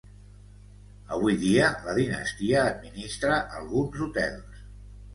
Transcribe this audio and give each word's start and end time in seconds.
Avui 1.17 1.35
dia 1.43 1.69
la 1.85 1.95
dinastia 1.99 2.65
administra 2.73 3.41
alguns 3.63 4.05
hotels. 4.09 4.69